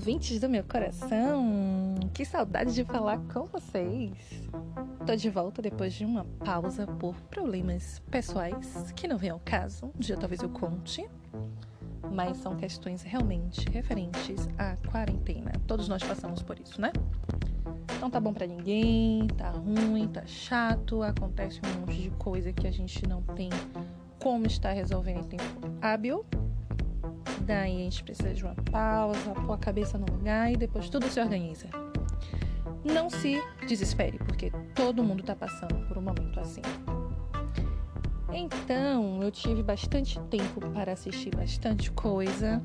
[0.00, 1.94] ouvintes do meu coração!
[2.14, 4.16] Que saudade de falar com vocês!
[5.04, 9.92] Tô de volta depois de uma pausa por problemas pessoais que não vem ao caso.
[9.94, 11.06] Um dia talvez eu conte,
[12.10, 15.52] mas são questões realmente referentes à quarentena.
[15.66, 16.92] Todos nós passamos por isso, né?
[18.00, 22.66] Não tá bom para ninguém, tá ruim, tá chato, acontece um monte de coisa que
[22.66, 23.50] a gente não tem
[24.18, 26.24] como estar resolvendo em tempo hábil
[27.42, 31.08] Daí a gente precisa de uma pausa, pôr a cabeça no lugar e depois tudo
[31.08, 31.68] se organiza.
[32.84, 36.62] Não se desespere, porque todo mundo está passando por um momento assim.
[38.32, 42.62] Então, eu tive bastante tempo para assistir bastante coisa,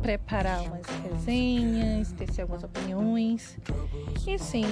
[0.00, 3.58] preparar umas resenhas, tecer algumas opiniões.
[4.26, 4.64] E sim,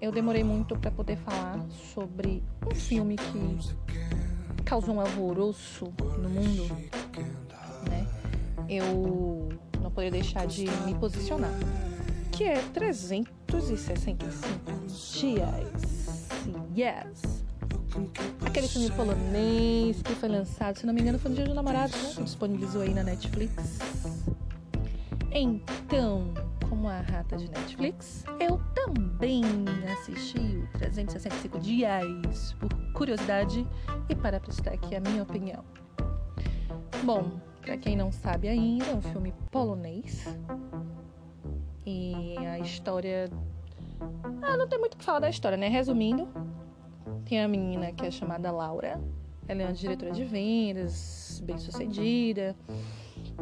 [0.00, 1.60] eu demorei muito para poder falar
[1.94, 7.03] sobre um filme que causou um alvoroço no mundo
[8.68, 9.48] eu
[9.80, 11.52] não poderia deixar de me posicionar,
[12.32, 14.18] que é 365
[14.86, 16.28] dias.
[16.76, 17.44] Yes!
[18.44, 22.16] Aquele filme polonês que foi lançado, se não me engano, foi no Dia dos Namorados,
[22.16, 22.24] né?
[22.24, 23.78] Disponibilizou aí na Netflix.
[25.30, 26.34] Então,
[26.68, 29.44] como a rata de Netflix, eu também
[29.92, 33.66] assisti o 365 dias por curiosidade
[34.08, 35.64] e para prestar aqui a minha opinião.
[37.04, 40.24] Bom, para quem não sabe ainda, é um filme polonês.
[41.86, 43.30] E a história.
[44.42, 45.68] Ah, não tem muito o que falar da história, né?
[45.68, 46.28] Resumindo,
[47.24, 49.00] tem a menina que é chamada Laura.
[49.48, 52.54] Ela é uma diretora de vendas, bem sucedida.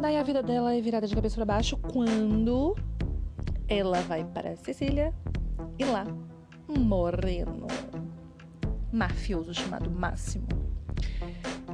[0.01, 2.77] Daí a vida dela é virada de cabeça para baixo quando
[3.69, 5.15] ela vai para Sicília
[5.79, 6.05] e lá,
[6.69, 7.67] um moreno
[8.93, 10.62] mafioso chamado Máximo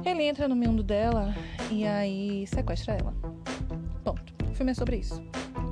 [0.09, 1.35] ele entra no mundo dela
[1.69, 3.13] e aí sequestra ela.
[4.03, 4.33] Ponto.
[4.49, 5.21] O filme é sobre isso.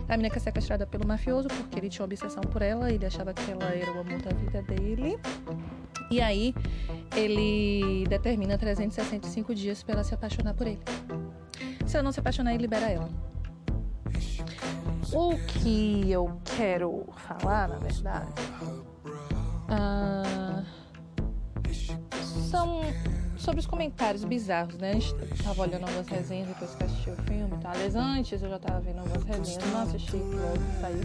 [0.08, 3.52] A menina é sequestrada pelo mafioso porque ele tinha obsessão por ela, ele achava que
[3.52, 5.20] ela era o amor da vida dele.
[6.10, 6.56] E aí
[7.16, 10.82] ele determina 365 dias para ela se apaixonar por ele.
[11.86, 13.10] Se ela não se apaixonar, ele libera ela.
[15.12, 18.30] O que eu quero falar, na verdade,
[19.70, 20.66] uh,
[22.50, 22.82] são
[23.48, 24.90] sobre os comentários bizarros, né?
[24.90, 27.72] A gente tava olhando algumas resenhas depois que assisti o filme, tá?
[27.72, 31.02] Aliás, antes eu já tava vendo algumas resenhas, não assisti logo saiu.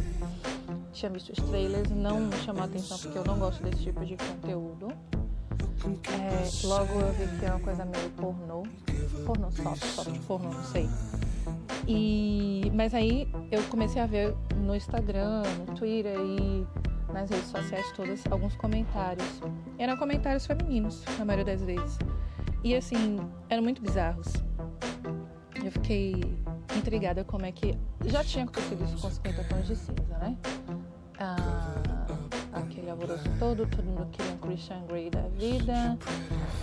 [0.92, 4.04] Tinha visto os trailers, não me chamou a atenção porque eu não gosto desse tipo
[4.04, 4.88] de conteúdo.
[6.10, 8.64] É, logo eu vi que é uma coisa meio pornô.
[9.24, 10.88] Pornô soft, soft pornô, não sei.
[11.86, 16.66] E, mas aí eu comecei a ver no Instagram, no Twitter e
[17.12, 19.40] nas redes sociais todas alguns comentários.
[19.78, 21.98] Eram comentários femininos, na maioria das vezes.
[22.64, 23.18] E assim,
[23.48, 24.32] eram muito bizarros.
[25.64, 26.14] Eu fiquei
[26.76, 27.76] intrigada como é que.
[28.04, 30.36] Já tinha acontecido isso com 50 tons de cinza, né?
[31.18, 31.36] Ah,
[32.52, 35.98] aquele alvoroço todo, todo mundo queria um Christian Grey da vida,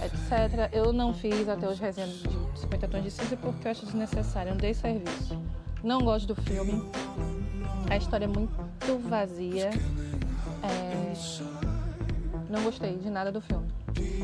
[0.03, 0.69] etc.
[0.71, 4.51] Eu não fiz até hoje resenha de 50 tons de cinza porque eu acho desnecessário,
[4.51, 5.37] não dei serviço.
[5.83, 6.81] Não gosto do filme.
[7.89, 8.53] A história é muito
[9.07, 9.69] vazia.
[10.63, 11.13] É...
[12.49, 13.67] Não gostei de nada do filme.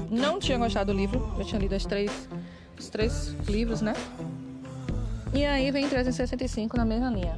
[0.09, 2.29] Não tinha gostado do livro, eu tinha lido as três,
[2.77, 3.93] os três livros, né?
[5.33, 7.37] E aí vem 365 na mesma linha.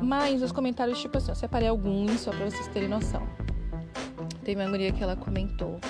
[0.00, 3.26] Mas os comentários, tipo assim, eu separei alguns só pra vocês terem noção.
[4.44, 5.80] Teve uma guria que ela comentou.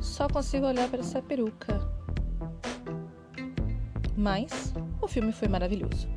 [0.00, 1.80] Só consigo olhar para essa peruca.
[4.16, 6.08] Mas o filme foi maravilhoso.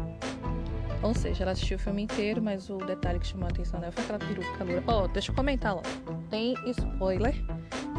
[1.04, 3.92] Ou seja, ela assistiu o filme inteiro, mas o detalhe que chamou a atenção dela
[3.92, 4.84] foi aquela peruca loura.
[4.88, 5.82] Ó, oh, deixa eu comentar lá.
[6.30, 7.36] Tem spoiler.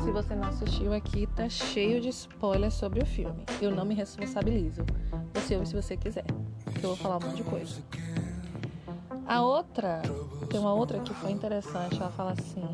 [0.03, 3.45] Se você não assistiu aqui, tá cheio de spoiler sobre o filme.
[3.61, 4.83] Eu não me responsabilizo.
[5.35, 6.25] Você ouve se você quiser.
[6.75, 7.83] Que eu vou falar um monte de coisa.
[9.27, 10.01] A outra,
[10.49, 11.97] tem uma outra que foi interessante.
[12.01, 12.67] Ela fala assim: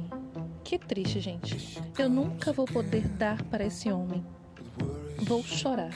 [0.62, 1.82] Que triste, gente.
[1.98, 4.24] Eu nunca vou poder dar para esse homem.
[5.22, 5.92] Vou chorar.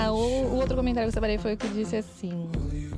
[0.00, 2.48] Ah, o, outro comentário que eu separei foi o que disse assim: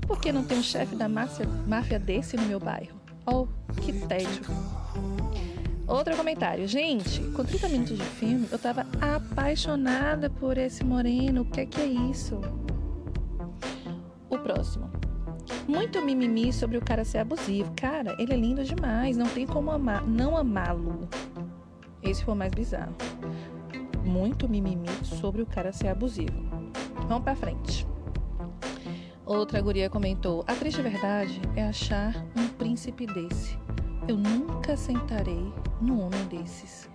[0.06, 3.00] Por que não tem um chefe da máfia, máfia desse no meu bairro?
[3.24, 3.46] Oh,
[3.80, 4.44] que tédio.
[5.88, 6.68] Outro comentário.
[6.68, 11.40] Gente, com 30 minutos de filme, eu tava apaixonada por esse moreno.
[11.40, 12.38] O que é que é isso?
[14.28, 14.90] O próximo.
[15.66, 17.72] Muito mimimi sobre o cara ser abusivo.
[17.76, 19.16] Cara, ele é lindo demais.
[19.16, 21.08] Não tem como amar, não amá-lo.
[22.02, 22.94] Esse foi o mais bizarro.
[24.04, 26.49] Muito mimimi sobre o cara ser abusivo.
[27.10, 27.84] Vamos pra frente.
[29.26, 33.58] Outra guria comentou: A triste verdade é achar um príncipe desse.
[34.06, 36.88] Eu nunca sentarei num homem desses.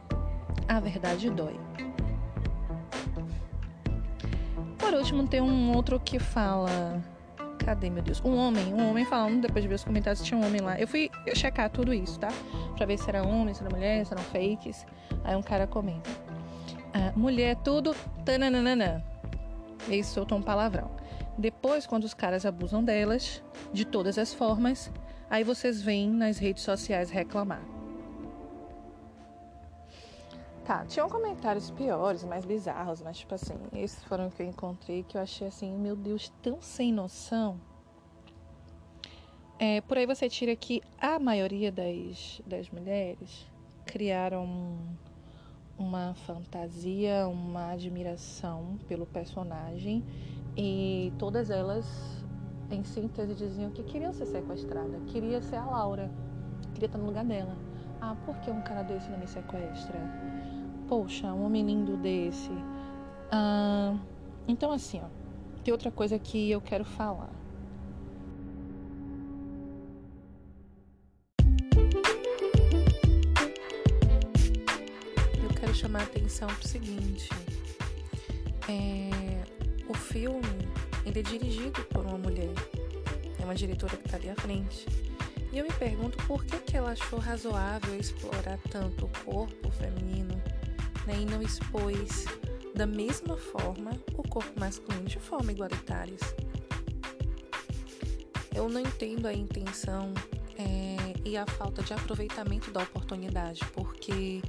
[0.69, 1.59] A verdade dói.
[4.79, 7.03] por último, tem um outro que fala.
[7.65, 8.21] Cadê, meu Deus?
[8.23, 10.79] Um homem, um homem falando, depois de ver os comentários, tinha um homem lá.
[10.79, 12.29] Eu fui checar tudo isso, tá?
[12.77, 14.85] Pra ver se era homem, se era mulher, se eram fakes.
[15.25, 16.09] Aí um cara comenta.
[16.93, 19.03] Ah, mulher é tudo tananana.
[19.89, 20.89] E soltou um palavrão.
[21.37, 23.43] Depois, quando os caras abusam delas,
[23.73, 24.91] de todas as formas,
[25.29, 27.61] aí vocês vêm nas redes sociais reclamar.
[30.65, 35.15] Tá, tinham comentários piores, mais bizarros, mas tipo assim, esses foram que eu encontrei que
[35.15, 37.59] eu achei assim, meu Deus, tão sem noção.
[39.59, 43.45] É, por aí você tira que a maioria das, das mulheres
[43.85, 44.79] criaram
[45.77, 50.03] uma fantasia, uma admiração pelo personagem
[50.57, 51.85] e todas elas,
[52.71, 56.09] em síntese, diziam que queriam ser sequestradas, queria ser a Laura,
[56.73, 57.55] queria estar no lugar dela.
[57.99, 59.99] Ah, por que um cara desse não me sequestra?
[60.87, 62.51] Poxa, um homem lindo desse.
[63.31, 63.97] Ah,
[64.47, 65.07] então, assim, ó,
[65.63, 67.44] tem outra coisa que eu quero falar.
[75.75, 77.29] Chamar atenção para o seguinte.
[78.69, 79.43] É,
[79.87, 80.41] o filme
[81.05, 82.53] ele é dirigido por uma mulher.
[83.39, 84.85] É uma diretora que está ali à frente.
[85.51, 90.41] E eu me pergunto por que, que ela achou razoável explorar tanto o corpo feminino
[91.05, 92.25] né, e não expôs
[92.73, 96.17] da mesma forma o corpo masculino de forma igualitária.
[98.53, 100.13] Eu não entendo a intenção
[100.57, 104.41] é, e a falta de aproveitamento da oportunidade, porque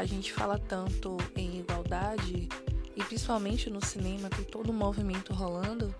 [0.00, 2.48] a gente fala tanto em igualdade
[2.96, 5.94] e principalmente no cinema tem todo um movimento rolando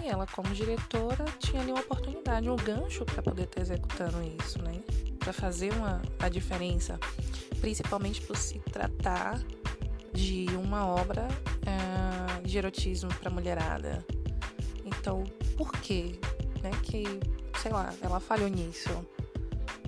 [0.00, 4.62] e ela como diretora tinha ali uma oportunidade, um gancho para poder estar executando isso,
[4.62, 4.80] né?
[5.18, 6.96] Para fazer uma, a diferença
[7.60, 9.42] principalmente por se tratar
[10.12, 14.06] de uma obra uh, de erotismo para mulherada.
[14.84, 15.24] Então,
[15.56, 16.20] por que,
[16.62, 17.02] né, que,
[17.60, 18.90] sei lá, ela falhou nisso?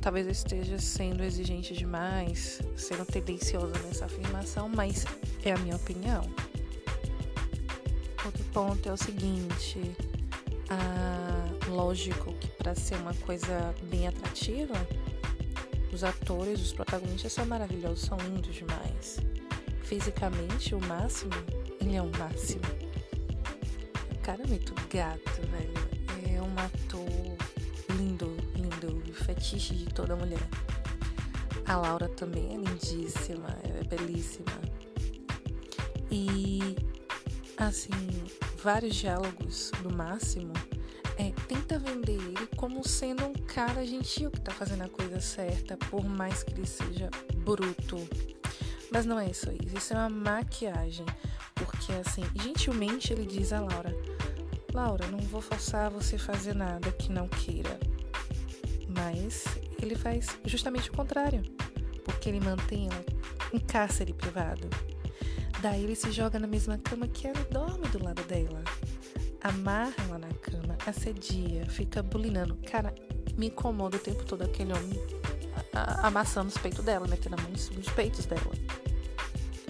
[0.02, 5.04] Talvez eu esteja sendo exigente demais, sendo tendenciosa nessa afirmação, mas
[5.44, 6.22] é a minha opinião.
[8.25, 9.81] Outro ponto é o seguinte:
[10.69, 14.75] ah, lógico que para ser uma coisa bem atrativa,
[15.93, 19.19] os atores, os protagonistas são maravilhosos, são lindos demais.
[19.84, 21.31] Fisicamente, o máximo,
[21.81, 22.64] ele é o máximo.
[24.10, 26.34] O cara é muito gato, velho.
[26.34, 27.41] É um ator
[29.12, 30.47] fetiche de toda mulher.
[31.67, 34.53] A Laura também é lindíssima, é belíssima.
[36.11, 36.76] E,
[37.56, 37.91] assim,
[38.62, 40.53] vários diálogos do máximo
[41.17, 45.76] é, tenta vender ele como sendo um cara gentil que tá fazendo a coisa certa,
[45.76, 47.97] por mais que ele seja bruto.
[48.91, 51.06] Mas não é isso aí, isso é uma maquiagem.
[51.55, 53.94] Porque assim, gentilmente ele diz a Laura:
[54.75, 57.79] Laura, não vou forçar você a fazer nada que não queira.
[59.04, 59.44] Mas
[59.81, 61.43] ele faz justamente o contrário,
[62.04, 63.04] porque ele mantém ela
[63.52, 64.69] em cárcere privado.
[65.60, 68.62] Daí ele se joga na mesma cama que ela e dorme do lado dela
[69.43, 72.56] amarra ela na cama, assedia, fica bulinando.
[72.70, 72.94] Cara,
[73.37, 74.93] me incomoda o tempo todo aquele homem
[76.02, 78.52] amassando os peitos dela, metendo a mão nos peitos dela.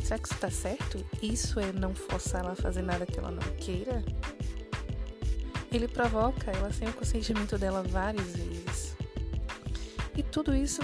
[0.02, 1.05] Será que isso tá certo?
[1.23, 4.05] Isso é não forçar ela a fazer nada que ela não queira?
[5.70, 8.92] Ele provoca ela sem o consentimento dela várias vezes.
[10.32, 10.81] E tudo isso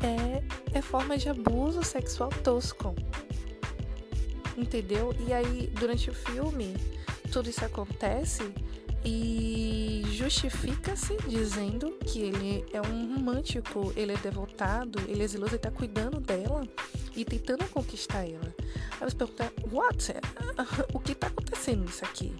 [0.00, 2.94] é, é forma de abuso sexual tosco.
[4.56, 5.12] Entendeu?
[5.26, 6.76] E aí, durante o filme,
[7.32, 8.54] tudo isso acontece
[9.04, 15.58] e justifica-se dizendo que ele é um romântico, ele é devotado, ele é zeloso, ele
[15.58, 16.62] tá cuidando dela
[17.16, 18.54] e tentando conquistar ela.
[19.00, 20.14] Aí você pergunta, what?
[20.94, 22.32] O que tá acontecendo nisso aqui?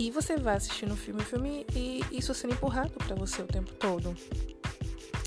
[0.00, 3.46] E você vai assistindo o filme, o filme e isso sendo empurrado para você o
[3.46, 4.16] tempo todo.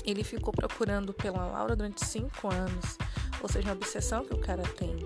[0.06, 2.96] Ele ficou procurando pela Laura durante cinco anos,
[3.42, 4.96] ou seja, uma obsessão que o cara tem.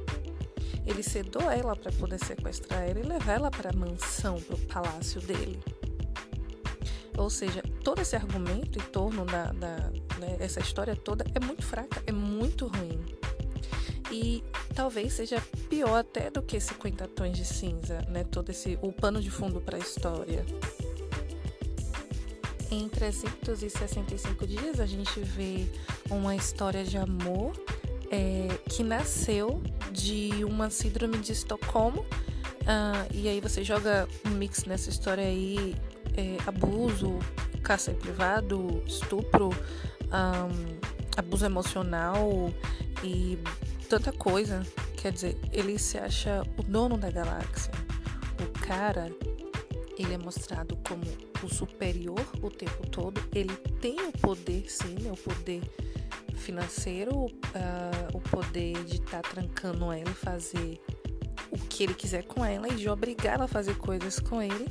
[0.87, 4.59] Ele sedou ela para poder sequestrar ela e levar ela para a mansão, para o
[4.66, 5.59] palácio dele.
[7.16, 9.76] Ou seja, todo esse argumento em torno da, da
[10.19, 12.99] né, essa história toda é muito fraca, é muito ruim.
[14.11, 14.42] E
[14.75, 18.25] talvez seja pior até do que 50 tons de cinza, né?
[18.25, 20.45] Todo esse o pano de fundo para a história.
[22.70, 25.66] Em 365 dias a gente vê
[26.08, 27.52] uma história de amor
[28.10, 29.60] é, que nasceu
[29.90, 32.02] de uma síndrome de Estocolmo.
[32.60, 35.74] Uh, e aí você joga um mix nessa história aí,
[36.16, 37.18] é, abuso,
[37.62, 40.78] caça privado, estupro, um,
[41.16, 42.52] abuso emocional
[43.02, 43.36] e
[43.88, 44.64] tanta coisa.
[44.96, 47.72] Quer dizer, ele se acha o dono da galáxia,
[48.60, 49.10] cara
[50.00, 51.02] ele é mostrado como
[51.42, 53.23] o superior o tempo todo.
[53.35, 55.12] Ele tem o poder, sim, né?
[55.12, 55.62] o poder
[56.37, 60.80] financeiro, uh, o poder de estar tá trancando ela e fazer
[61.50, 64.66] o que ele quiser com ela e de obrigar ela a fazer coisas com ele.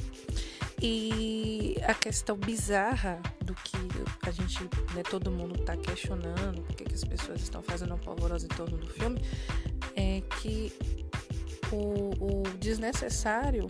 [0.82, 3.78] E a questão bizarra do que
[4.26, 4.64] a gente,
[4.96, 8.78] né, todo mundo está questionando, porque que as pessoas estão fazendo uma polvorosa em torno
[8.78, 9.22] do filme,
[9.96, 10.72] é que
[11.72, 13.68] o, o desnecessário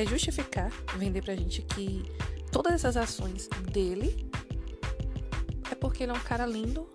[0.00, 2.02] é justificar, vender pra gente que
[2.50, 4.30] todas essas ações dele
[5.70, 6.88] é porque ele é um cara lindo,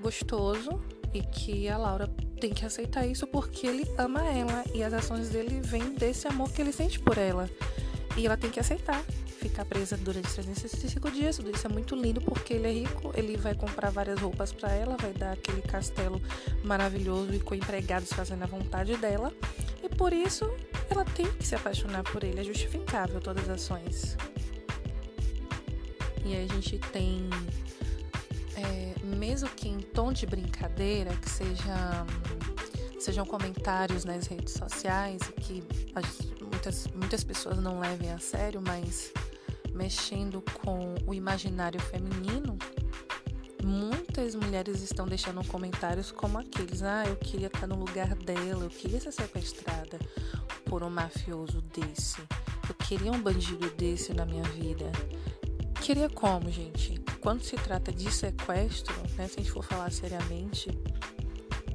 [0.00, 0.82] gostoso
[1.14, 2.08] e que a Laura
[2.40, 6.50] tem que aceitar isso porque ele ama ela e as ações dele vêm desse amor
[6.50, 7.48] que ele sente por ela.
[8.16, 9.04] E ela tem que aceitar
[9.36, 11.36] ficar presa durante 365 dias.
[11.36, 14.72] Tudo isso é muito lindo porque ele é rico, ele vai comprar várias roupas para
[14.72, 16.20] ela, vai dar aquele castelo
[16.64, 19.32] maravilhoso e com empregados fazendo a vontade dela.
[19.82, 20.50] E por isso
[20.90, 24.16] ela tem que se apaixonar por ele, é justificável todas as ações.
[26.24, 27.28] E a gente tem,
[28.56, 32.06] é, mesmo que em tom de brincadeira, que seja,
[32.98, 35.62] sejam comentários nas redes sociais, que
[36.42, 39.12] muitas, muitas pessoas não levem a sério, mas
[39.72, 42.58] mexendo com o imaginário feminino,
[44.16, 48.70] muitas mulheres estão deixando comentários como aqueles: ah, eu queria estar no lugar dela, eu
[48.70, 49.98] queria ser sequestrada
[50.64, 52.20] por um mafioso desse,
[52.66, 54.90] eu queria um bandido desse na minha vida.
[55.82, 56.98] Queria como, gente?
[57.20, 60.70] Quando se trata de sequestro, né, se a gente for falar seriamente,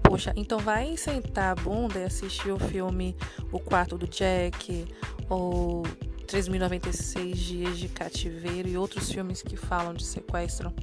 [0.02, 3.16] poxa, então vai sentar a bunda e assistir o filme
[3.52, 4.88] O Quarto do Jack
[5.30, 5.84] ou
[6.26, 10.74] 3.096 Dias de Cativeiro e outros filmes que falam de sequestro.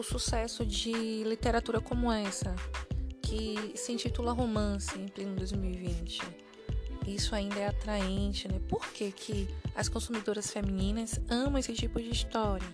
[0.00, 2.56] O sucesso de literatura como essa,
[3.20, 6.22] que se intitula Romance em pleno 2020.
[7.06, 8.60] Isso ainda é atraente, né?
[8.66, 12.66] Por que, que as consumidoras femininas amam esse tipo de história?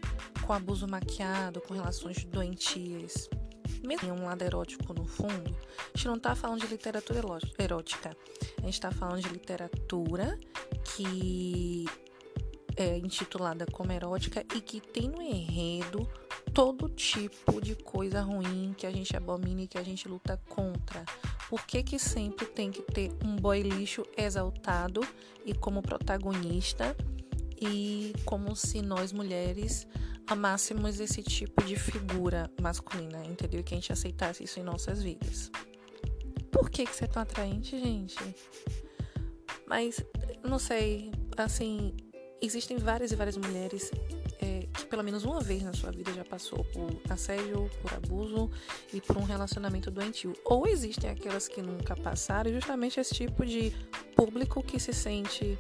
[0.47, 3.29] Com abuso maquiado, com relações doentias.
[3.85, 7.21] Mesmo um lado erótico no fundo, a gente não está falando de literatura
[7.59, 8.17] erótica.
[8.59, 10.39] A gente está falando de literatura
[10.95, 11.87] que
[12.77, 16.09] é intitulada como erótica e que tem no enredo
[16.53, 21.05] todo tipo de coisa ruim que a gente abomina e que a gente luta contra.
[21.49, 25.01] Por que, que sempre tem que ter um boy lixo exaltado
[25.45, 26.97] e como protagonista
[27.61, 29.87] e como se nós mulheres
[30.27, 33.63] amássemos esse tipo de figura masculina, entendeu?
[33.63, 35.51] Que a gente aceitasse isso em nossas vidas.
[36.51, 38.19] Por que, que isso é tão atraente, gente?
[39.67, 40.03] Mas,
[40.43, 41.95] não sei, assim,
[42.41, 43.91] existem várias e várias mulheres
[44.87, 48.51] pelo menos uma vez na sua vida já passou por assédio, por abuso
[48.93, 50.33] e por um relacionamento doentio.
[50.45, 53.73] Ou existem aquelas que nunca passaram, justamente esse tipo de
[54.15, 55.59] público que se sente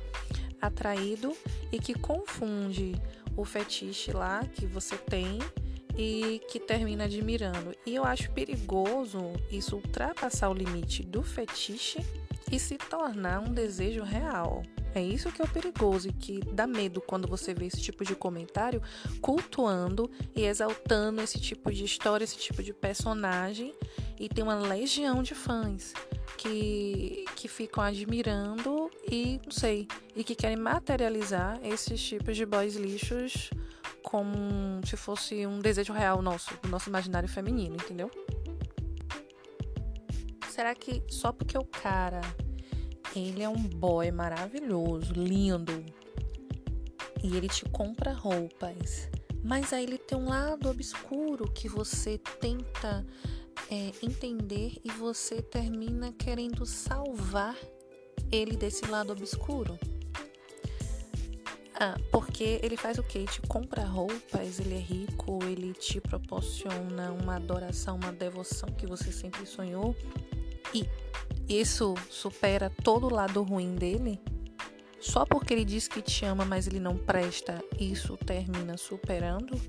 [0.60, 1.36] atraído
[1.70, 2.94] e que confunde
[3.36, 5.38] o fetiche lá que você tem
[5.96, 7.74] e que termina admirando.
[7.84, 12.04] E eu acho perigoso isso ultrapassar o limite do fetiche
[12.50, 14.62] e se tornar um desejo real.
[14.96, 18.02] É isso que é o perigoso e que dá medo quando você vê esse tipo
[18.02, 18.80] de comentário
[19.20, 23.74] cultuando e exaltando esse tipo de história, esse tipo de personagem
[24.18, 25.92] e tem uma legião de fãs
[26.38, 32.76] que, que ficam admirando e não sei, e que querem materializar esses tipos de boys
[32.76, 33.50] lixos
[34.02, 38.10] como se fosse um desejo real nosso, do nosso imaginário feminino, entendeu?
[40.48, 42.22] Será que só porque o cara
[43.18, 45.84] ele é um boy maravilhoso, lindo.
[47.22, 49.08] E ele te compra roupas.
[49.42, 53.06] Mas aí ele tem um lado obscuro que você tenta
[53.70, 57.56] é, entender e você termina querendo salvar
[58.30, 59.78] ele desse lado obscuro.
[61.78, 63.18] Ah, porque ele faz o que?
[63.18, 68.86] Ele te compra roupas, ele é rico, ele te proporciona uma adoração, uma devoção que
[68.86, 69.94] você sempre sonhou.
[70.74, 70.88] E
[71.48, 74.20] isso supera todo o lado ruim dele?
[75.00, 79.60] Só porque ele diz que te ama, mas ele não presta, isso termina superando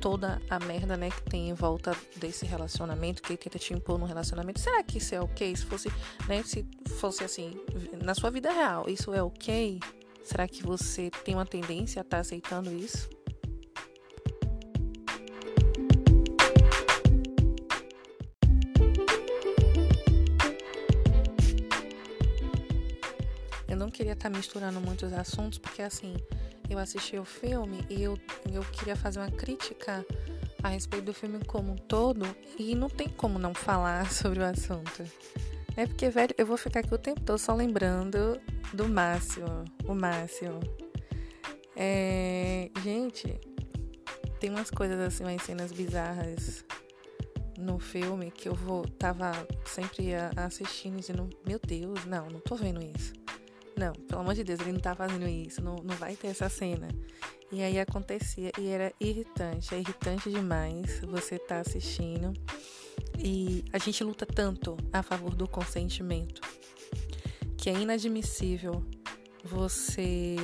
[0.00, 3.98] toda a merda, né, que tem em volta desse relacionamento, que ele tenta te impor
[3.98, 4.58] no relacionamento.
[4.58, 5.54] Será que isso é ok?
[5.54, 5.88] Se fosse,
[6.26, 6.66] né, se
[6.98, 7.54] fosse assim,
[8.02, 9.78] na sua vida real, isso é ok?
[10.24, 13.08] Será que você tem uma tendência a estar tá aceitando isso?
[24.20, 26.14] Tá misturando muitos assuntos, porque assim,
[26.68, 28.18] eu assisti o filme e eu,
[28.52, 30.04] eu queria fazer uma crítica
[30.62, 32.26] a respeito do filme como um todo
[32.58, 35.04] e não tem como não falar sobre o assunto.
[35.74, 38.38] É porque, velho, eu vou ficar aqui o tempo todo só lembrando
[38.74, 39.44] do Márcio,
[39.86, 40.60] o Márcio.
[41.74, 43.40] É, gente,
[44.38, 46.64] tem umas coisas assim, umas cenas bizarras
[47.58, 49.32] no filme que eu vou tava
[49.64, 53.19] sempre assistindo e dizendo, meu Deus, não, não tô vendo isso.
[53.80, 56.50] Não, pelo amor de Deus, ele não tá fazendo isso, não, não vai ter essa
[56.50, 56.86] cena.
[57.50, 62.34] E aí acontecia e era irritante, é irritante demais você tá assistindo.
[63.18, 66.42] E a gente luta tanto a favor do consentimento
[67.56, 68.84] que é inadmissível
[69.42, 70.36] você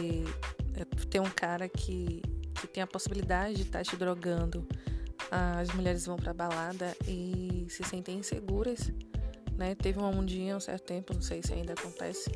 [0.74, 2.22] é, ter um cara que,
[2.54, 4.66] que tem a possibilidade de estar tá te drogando
[5.30, 8.90] as mulheres vão pra balada e se sentem inseguras,
[9.56, 9.74] né?
[9.74, 12.30] Teve um dia, um certo tempo, não sei se ainda acontece,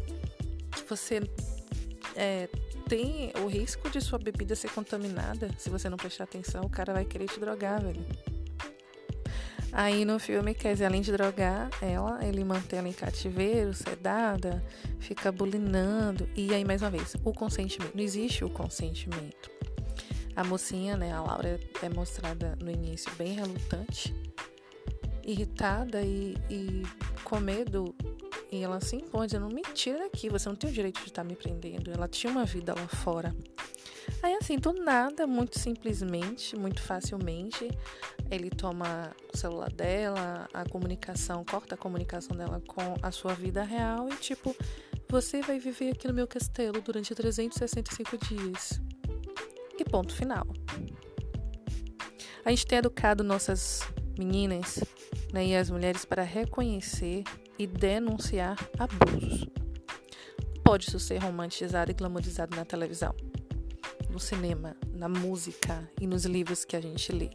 [0.91, 1.21] você
[2.17, 2.49] é,
[2.89, 5.49] tem o risco de sua bebida ser contaminada.
[5.57, 8.05] Se você não prestar atenção, o cara vai querer te drogar, velho.
[9.73, 14.63] Aí no filme, dizer, além de drogar ela, ele mantém ela em cativeiro, sedada,
[14.99, 16.29] fica bulinando.
[16.35, 17.95] E aí, mais uma vez, o consentimento.
[17.95, 19.49] Não existe o consentimento.
[20.35, 24.13] A mocinha, né, a Laura, é mostrada no início bem relutante,
[25.25, 26.83] irritada e, e
[27.23, 27.95] com medo.
[28.53, 31.25] E ela se impõe, dizendo: Me tira daqui, você não tem o direito de estar
[31.25, 31.91] me prendendo.
[31.91, 33.35] Ela tinha uma vida lá fora.
[34.23, 37.71] Aí, assim, do nada, muito simplesmente, muito facilmente,
[38.31, 43.63] ele toma o celular dela, a comunicação, corta a comunicação dela com a sua vida
[43.63, 44.55] real e, tipo,
[45.09, 48.81] você vai viver aqui no meu castelo durante 365 dias.
[49.79, 50.47] E ponto final.
[52.45, 53.81] A gente tem educado nossas
[54.19, 54.81] meninas
[55.33, 57.25] né, e as mulheres para reconhecer
[57.61, 59.47] e denunciar abusos.
[60.65, 63.15] Pode isso ser romantizado e glamorizado na televisão,
[64.09, 67.29] no cinema, na música e nos livros que a gente lê.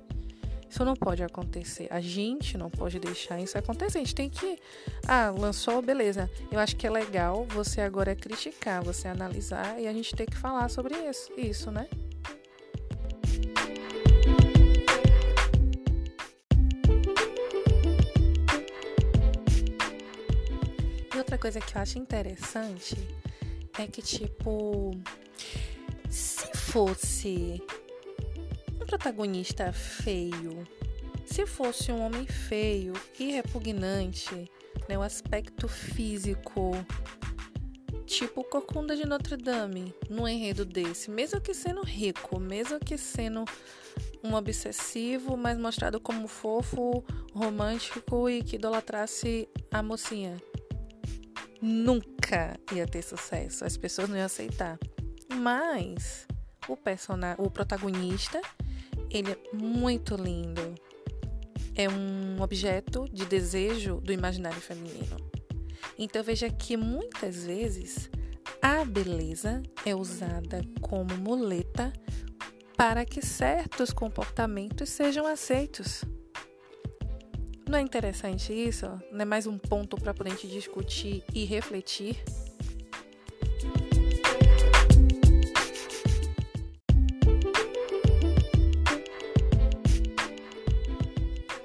[0.67, 1.87] Isso não pode acontecer.
[1.91, 3.99] A gente não pode deixar isso acontecer.
[3.99, 4.57] A gente tem que.
[5.07, 6.29] Ah, lançou, beleza.
[6.51, 10.35] Eu acho que é legal você agora criticar, você analisar e a gente tem que
[10.35, 11.87] falar sobre isso, isso né?
[21.35, 22.95] Outra coisa que eu acho interessante
[23.77, 24.91] é que, tipo,
[26.09, 27.61] se fosse
[28.81, 30.65] um protagonista feio,
[31.25, 34.49] se fosse um homem feio e repugnante,
[34.87, 36.71] né, o aspecto físico,
[38.05, 43.43] tipo Corcunda de Notre Dame, num enredo desse, mesmo que sendo rico, mesmo que sendo
[44.23, 50.41] um obsessivo, mas mostrado como fofo, romântico e que idolatrasse a mocinha
[51.65, 53.65] nunca ia ter sucesso.
[53.65, 54.77] As pessoas não iam aceitar.
[55.33, 56.27] Mas
[56.67, 58.39] o personagem, o protagonista,
[59.09, 60.75] ele é muito lindo.
[61.75, 65.17] É um objeto de desejo do imaginário feminino.
[65.97, 68.09] Então veja que muitas vezes
[68.61, 71.91] a beleza é usada como muleta
[72.77, 76.03] para que certos comportamentos sejam aceitos.
[77.67, 78.85] Não é interessante isso?
[79.11, 82.23] Não é mais um ponto para a gente discutir e refletir?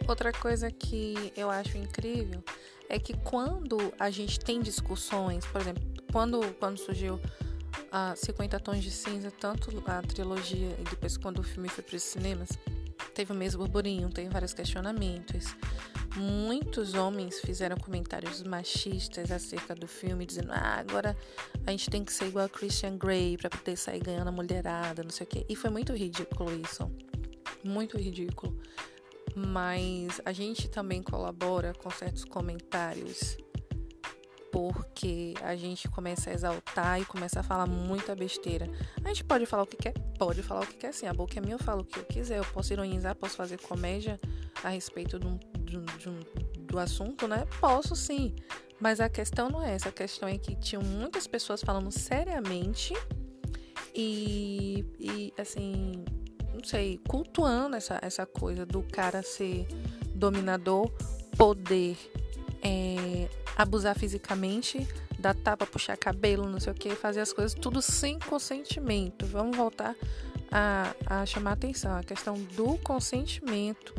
[0.08, 2.42] Outra coisa que eu acho incrível
[2.88, 7.20] é que quando a gente tem discussões, por exemplo, quando, quando surgiu
[7.92, 11.96] a 50 Tons de Cinza, tanto a trilogia e depois quando o filme foi para
[11.96, 12.48] os cinemas,
[13.14, 15.54] teve o mesmo burburinho, teve vários questionamentos.
[16.16, 21.16] Muitos homens fizeram comentários machistas acerca do filme, dizendo: ah, agora
[21.66, 25.02] a gente tem que ser igual a Christian Grey para poder sair ganhando a mulherada,
[25.02, 25.46] não sei o quê.
[25.48, 26.90] E foi muito ridículo isso.
[27.62, 28.58] Muito ridículo.
[29.34, 33.36] Mas a gente também colabora com certos comentários
[34.52, 38.68] porque a gente começa a exaltar e começa a falar muita besteira.
[39.04, 39.94] A gente pode falar o que quer?
[40.18, 41.06] Pode falar o que quer sim.
[41.06, 42.38] A boca é minha, eu falo o que eu quiser.
[42.38, 44.20] Eu posso ironizar, posso fazer comédia
[44.62, 46.20] a respeito de um, de um, de um,
[46.66, 47.46] do assunto, né?
[47.60, 48.34] Posso sim.
[48.80, 49.90] Mas a questão não é essa.
[49.90, 52.94] A questão é que tinham muitas pessoas falando seriamente
[53.94, 56.04] e, e assim,
[56.54, 59.66] não sei, cultuando essa, essa coisa do cara ser
[60.14, 60.90] dominador,
[61.36, 61.96] poder
[62.62, 64.86] é, abusar fisicamente,
[65.18, 69.26] dar tapa, puxar cabelo, não sei o que, fazer as coisas tudo sem consentimento.
[69.26, 69.94] Vamos voltar
[70.50, 73.94] a, a chamar a atenção a questão do consentimento.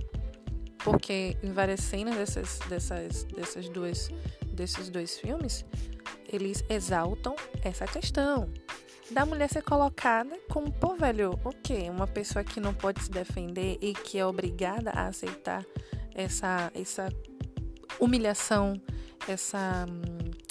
[0.84, 4.10] Porque em várias cenas dessas, dessas, dessas duas
[4.52, 5.65] desses dois filmes,
[6.28, 8.50] eles exaltam essa questão
[9.10, 11.89] da mulher ser colocada como, pô, velho, o quê?
[11.89, 15.65] Uma pessoa que não pode se defender e que é obrigada a aceitar
[16.15, 17.10] essa, essa
[18.02, 18.74] humilhação,
[19.28, 19.86] essa,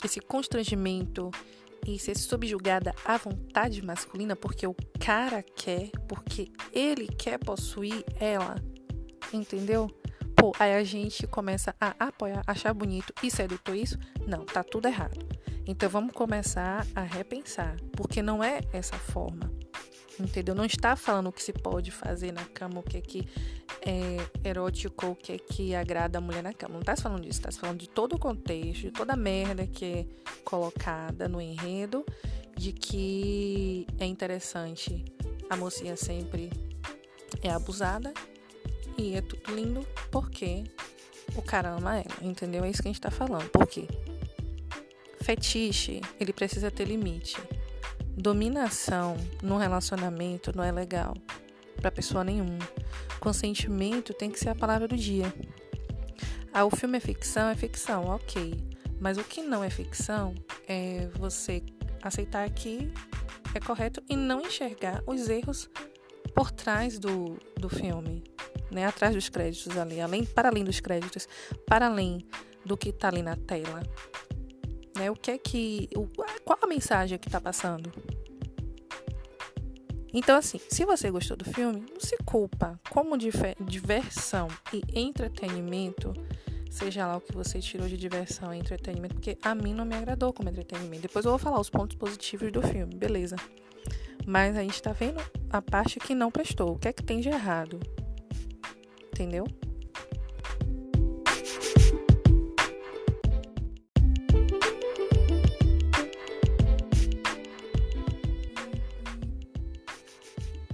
[0.04, 1.30] esse constrangimento
[1.86, 8.56] e ser subjugada à vontade masculina porque o cara quer, porque ele quer possuir ela,
[9.32, 9.90] entendeu?
[10.36, 13.98] Pô, aí a gente começa a apoiar, achar bonito e sedutor isso?
[14.26, 15.18] Não, tá tudo errado.
[15.66, 19.59] Então vamos começar a repensar, porque não é essa forma.
[20.20, 20.54] Entendeu?
[20.54, 23.28] Não está falando o que se pode fazer na cama, o que é que
[23.80, 26.74] é erótico, o que é que agrada a mulher na cama.
[26.74, 29.84] Não está falando disso, está falando de todo o contexto, de toda a merda que
[29.84, 30.06] é
[30.44, 32.04] colocada no enredo,
[32.56, 35.04] de que é interessante
[35.48, 36.50] a mocinha sempre
[37.42, 38.12] é abusada
[38.96, 40.64] e é tudo lindo porque
[41.34, 42.64] o cara ama ela, entendeu?
[42.64, 43.48] É isso que a gente tá falando.
[43.50, 43.86] Por quê?
[45.22, 47.36] Fetiche, ele precisa ter limite.
[48.16, 51.14] Dominação num relacionamento não é legal
[51.80, 52.58] para pessoa nenhuma.
[53.18, 55.32] Consentimento tem que ser a palavra do dia.
[56.52, 58.54] Ah, o filme é ficção, é ficção, ok.
[59.00, 60.34] Mas o que não é ficção
[60.68, 61.62] é você
[62.02, 62.92] aceitar que
[63.54, 65.70] é correto e não enxergar os erros
[66.34, 68.22] por trás do, do filme,
[68.70, 68.86] né?
[68.86, 71.26] Atrás dos créditos ali, além, para além dos créditos,
[71.66, 72.26] para além
[72.64, 73.82] do que está ali na tela.
[75.00, 75.10] Né?
[75.10, 75.88] O que é que.
[75.96, 76.06] O,
[76.44, 77.90] qual a mensagem que está passando?
[80.12, 82.78] Então, assim, se você gostou do filme, não se culpa.
[82.90, 86.12] Como diversão e entretenimento,
[86.70, 89.94] seja lá o que você tirou de diversão e entretenimento, porque a mim não me
[89.94, 91.02] agradou como entretenimento.
[91.02, 93.36] Depois eu vou falar os pontos positivos do filme, beleza.
[94.26, 96.72] Mas a gente tá vendo a parte que não prestou.
[96.72, 97.80] O que é que tem de errado?
[99.12, 99.46] Entendeu?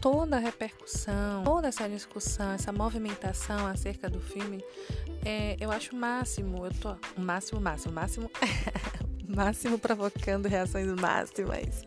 [0.07, 4.65] Toda a repercussão, toda essa discussão, essa movimentação acerca do filme,
[5.25, 6.65] é, eu acho o máximo.
[6.65, 6.97] Eu tô.
[7.21, 8.31] Máximo, máximo, máximo.
[9.27, 11.83] máximo provocando reações máximas.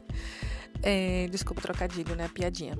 [0.83, 2.29] É, desculpa o trocadilho, né?
[2.33, 2.77] Piadinha.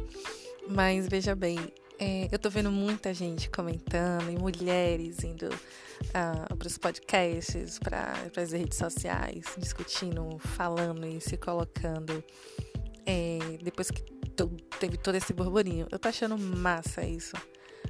[0.68, 1.58] Mas veja bem,
[1.98, 8.14] é, eu tô vendo muita gente comentando, e mulheres indo uh, para os podcasts, para
[8.36, 12.22] as redes sociais, discutindo, falando e se colocando.
[13.06, 15.88] É, depois que teve todo esse burburinho.
[15.92, 17.36] Eu tô achando massa isso.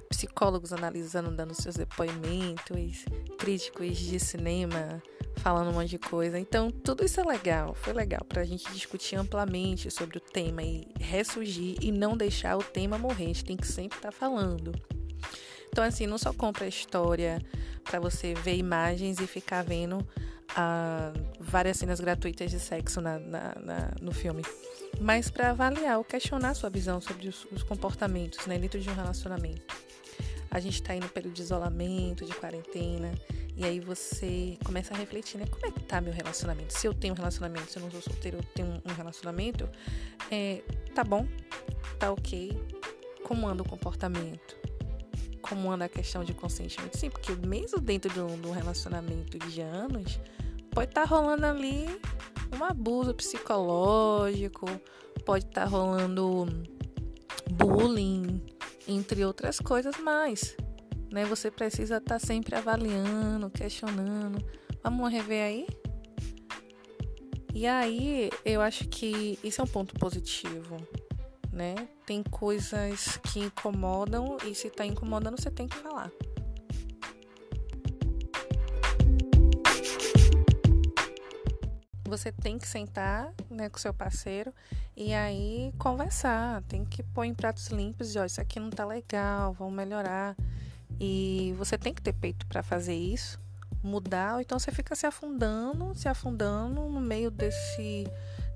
[0.10, 3.06] Psicólogos analisando, dando seus depoimentos,
[3.38, 5.02] críticos de cinema
[5.38, 6.38] falando um monte de coisa.
[6.38, 7.74] Então, tudo isso é legal.
[7.74, 12.64] Foi legal pra gente discutir amplamente sobre o tema e ressurgir e não deixar o
[12.64, 13.26] tema morrer.
[13.26, 14.74] A gente tem que sempre estar tá falando.
[15.70, 17.42] Então, assim, não só compra a história
[17.84, 20.06] para você ver imagens e ficar vendo
[20.56, 24.44] ah, várias cenas gratuitas de sexo na, na, na no filme
[25.00, 28.94] mas para avaliar ou questionar sua visão sobre os, os comportamentos né, dentro de um
[28.94, 29.76] relacionamento.
[30.52, 33.12] A gente está aí no período de isolamento, de quarentena,
[33.56, 35.46] e aí você começa a refletir, né?
[35.46, 36.74] Como é que tá meu relacionamento?
[36.74, 39.70] Se eu tenho um relacionamento, se eu não sou solteiro, eu tenho um, relacionamento,
[40.32, 40.64] é,
[40.96, 41.28] tá bom,
[42.00, 42.58] tá ok.
[43.24, 44.58] Como anda o comportamento?
[45.42, 46.98] Como anda a questão de consentimento?
[46.98, 50.20] Sim, porque mesmo dentro de um, de um relacionamento de anos,
[50.72, 51.88] pode estar tá rolando ali
[52.58, 54.66] um abuso psicológico,
[55.26, 56.46] pode estar tá rolando
[57.52, 58.42] bullying,
[58.88, 60.56] entre outras coisas mais.
[61.12, 61.26] Né?
[61.26, 64.44] Você precisa estar tá sempre avaliando, questionando.
[64.84, 65.68] Vamos rever aí?
[67.54, 70.78] E aí, eu acho que isso é um ponto positivo,
[71.52, 71.76] né?
[72.06, 76.12] Tem coisas que incomodam e se tá incomodando, você tem que falar.
[82.10, 84.54] Você tem que sentar né, com seu parceiro
[84.98, 86.62] e aí conversar.
[86.64, 90.36] Tem que pôr em pratos limpos e, ó, isso aqui não tá legal, vamos melhorar.
[91.00, 93.40] E você tem que ter peito para fazer isso,
[93.82, 98.06] mudar, ou então você fica se afundando, se afundando no meio desse,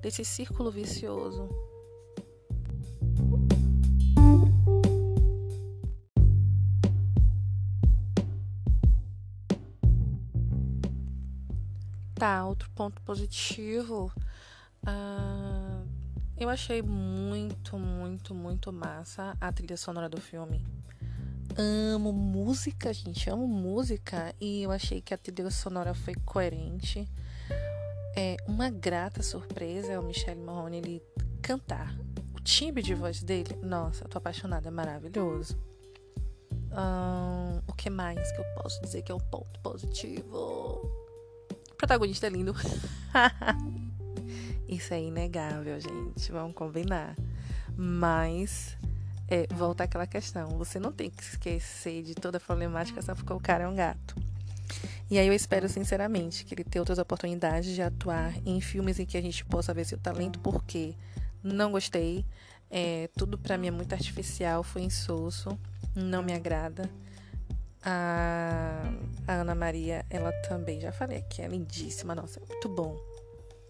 [0.02, 1.48] desse círculo vicioso.
[12.24, 14.10] Tá, outro ponto positivo.
[14.82, 15.86] Uh,
[16.38, 20.64] eu achei muito, muito, muito massa a trilha sonora do filme.
[21.94, 24.34] Amo música, gente, amo música.
[24.40, 27.06] E eu achei que a trilha sonora foi coerente.
[28.16, 31.02] É uma grata surpresa é o Michelle Mahoney ele
[31.42, 31.94] cantar.
[32.34, 35.58] O timbre de voz dele, nossa, tô apaixonada, é maravilhoso.
[36.72, 41.03] Um, o que mais que eu posso dizer que é um ponto positivo?
[41.84, 42.54] Protagonista é lindo.
[44.66, 46.32] Isso é inegável, gente.
[46.32, 47.14] Vamos combinar.
[47.76, 48.74] Mas
[49.28, 50.48] é, volta àquela questão.
[50.56, 53.74] Você não tem que esquecer de toda a problemática só porque o cara é um
[53.74, 54.16] gato.
[55.10, 59.04] E aí eu espero sinceramente que ele tenha outras oportunidades de atuar em filmes em
[59.04, 60.94] que a gente possa ver seu talento, porque
[61.42, 62.24] não gostei.
[62.70, 65.58] É, tudo para mim é muito artificial, foi insosso,
[65.94, 66.88] não me agrada.
[67.82, 68.73] A,
[69.26, 72.96] a, Ana Maria, ela também, já falei aqui, é lindíssima, nossa, é muito bom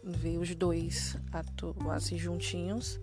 [0.02, 1.16] ver os dois
[1.90, 3.00] assim juntinhos,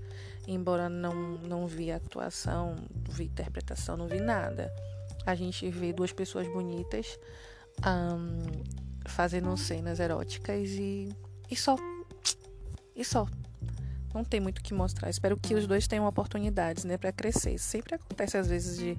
[0.47, 2.75] embora não, não vi atuação,
[3.09, 4.71] vi interpretação, não vi nada.
[5.25, 7.17] A gente vê duas pessoas bonitas
[7.85, 8.63] um,
[9.05, 11.09] fazendo cenas eróticas e,
[11.49, 11.75] e só.
[12.95, 13.27] E só.
[14.13, 15.09] Não tem muito o que mostrar.
[15.09, 17.57] Espero que os dois tenham oportunidades, né, para crescer.
[17.57, 18.97] Sempre acontece às vezes de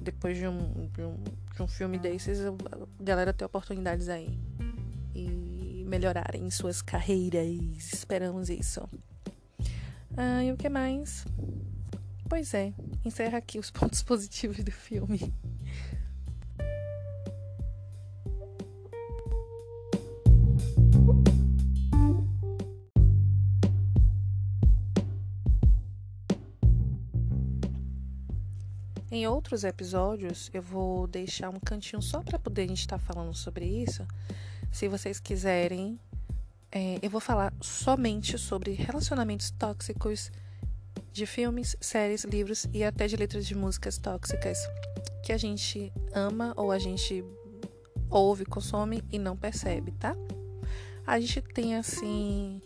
[0.00, 1.16] depois de um, de um,
[1.54, 2.52] de um filme desses, a
[3.00, 4.38] galera ter oportunidades aí
[5.14, 7.92] e melhorarem suas carreiras.
[7.92, 8.88] Esperamos isso.
[10.16, 11.24] Ah, e o que mais?
[12.28, 12.72] Pois é,
[13.04, 15.32] encerra aqui os pontos positivos do filme.
[29.12, 33.04] Em outros episódios, eu vou deixar um cantinho só para poder a gente estar tá
[33.04, 34.06] falando sobre isso.
[34.70, 35.98] Se vocês quiserem,
[36.70, 40.30] é, eu vou falar somente sobre relacionamentos tóxicos
[41.12, 44.58] de filmes, séries, livros e até de letras de músicas tóxicas
[45.24, 47.24] que a gente ama ou a gente
[48.08, 50.14] ouve, consome e não percebe, tá?
[51.04, 52.62] A gente tem assim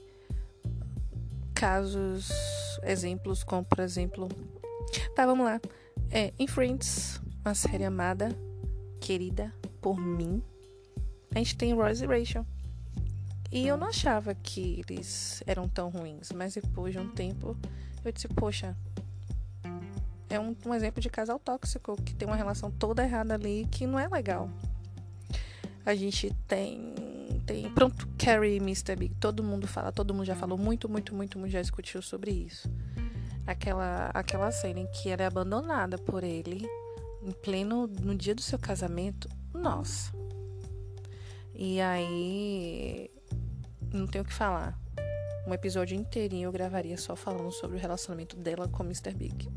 [1.54, 2.28] casos,
[2.83, 4.28] exemplos como por exemplo,
[5.16, 5.59] tá, vamos lá.
[6.10, 8.28] É, em Friends, uma série amada,
[9.00, 10.42] querida por mim,
[11.34, 12.46] a gente tem Ross e Rachel.
[13.52, 17.56] E eu não achava que eles eram tão ruins, mas depois de um tempo
[18.04, 18.76] eu disse, poxa,
[20.28, 23.86] é um, um exemplo de casal tóxico que tem uma relação toda errada ali que
[23.86, 24.50] não é legal.
[25.84, 26.94] A gente tem
[27.46, 28.96] tem pronto Carrie e Mr.
[28.96, 32.30] Big, todo mundo fala, todo mundo já falou muito, muito, muito, muito já discutiu sobre
[32.30, 32.70] isso
[33.46, 36.66] aquela, aquela cena em que ela é abandonada por ele
[37.22, 39.28] em pleno no dia do seu casamento.
[39.52, 40.12] Nossa.
[41.54, 43.11] E aí
[43.92, 44.78] não tenho o que falar.
[45.46, 49.14] Um episódio inteirinho eu gravaria só falando sobre o relacionamento dela com Mr.
[49.14, 49.48] Big.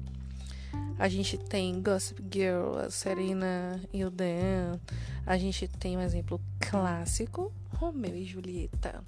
[0.99, 4.79] A gente tem Gossip Girl, a Serena e o Dan.
[5.25, 9.03] A gente tem um exemplo clássico, Romeu e Julieta.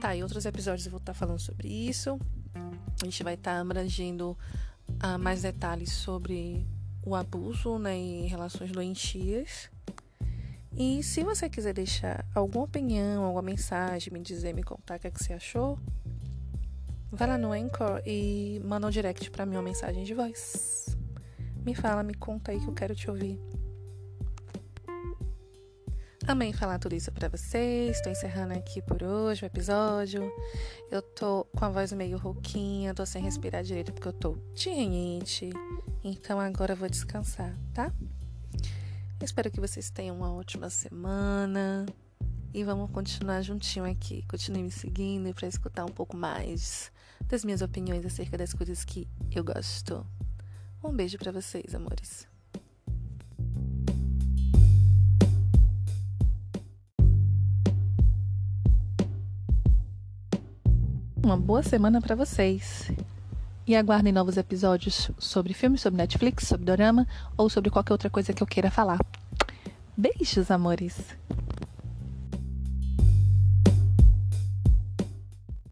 [0.00, 2.18] Tá, e outros episódios eu vou estar falando sobre isso.
[3.00, 4.36] A gente vai estar tá abrangendo
[4.88, 6.66] uh, mais detalhes sobre
[7.04, 9.70] o abuso né, em relações doentias.
[10.76, 15.06] E se você quiser deixar alguma opinião, alguma mensagem, me dizer, me contar o que,
[15.06, 15.78] é que você achou,
[17.10, 20.96] vai lá no Anchor e manda um direct para mim uma mensagem de voz.
[21.64, 23.40] Me fala, me conta aí que eu quero te ouvir.
[26.28, 27.96] Amei falar tudo isso para vocês.
[27.96, 30.30] Estou encerrando aqui por hoje o episódio.
[30.90, 34.68] Eu tô com a voz meio rouquinha, tô sem respirar direito porque eu tô de
[36.04, 37.90] Então agora eu vou descansar, tá?
[39.22, 41.86] espero que vocês tenham uma ótima semana.
[42.52, 44.22] E vamos continuar juntinho aqui.
[44.28, 46.92] Continue me seguindo para escutar um pouco mais
[47.26, 50.06] das minhas opiniões acerca das coisas que eu gosto.
[50.84, 52.28] Um beijo para vocês, amores.
[61.28, 62.90] Uma boa semana para vocês.
[63.66, 68.32] E aguardem novos episódios sobre filmes, sobre Netflix, sobre dorama ou sobre qualquer outra coisa
[68.32, 68.98] que eu queira falar.
[69.94, 70.96] Beijos, amores!